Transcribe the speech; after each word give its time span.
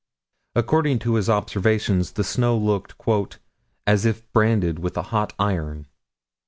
According 0.55 0.97
to 1.05 1.13
his 1.13 1.29
observations 1.29 2.13
the 2.13 2.23
snow 2.23 2.57
looked 2.57 2.95
"as 3.85 4.03
if 4.03 4.33
branded 4.33 4.79
with 4.79 4.97
a 4.97 5.03
hot 5.13 5.33
iron." 5.37 5.85